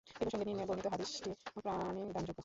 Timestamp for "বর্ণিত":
0.67-0.87